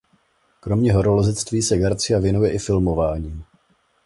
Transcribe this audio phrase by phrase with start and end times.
[0.59, 3.45] Kromě horolezectví se Garcia věnuje i filmování.